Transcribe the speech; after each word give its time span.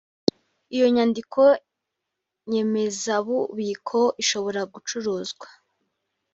iyo 0.75 0.87
nyandiko 0.95 1.41
nyemezabubiko 2.51 3.99
ishobora 4.21 4.61
gucuruzwa 4.73 5.47